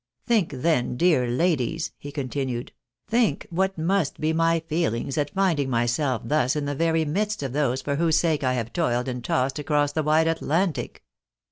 [0.25, 2.71] Think, then, dear ladies," he continued,"
[3.11, 7.53] think what must be my feelings at finding myself thus in the very midst of
[7.53, 11.03] those for whose sake I have toiled and tossed across the wide Atlantic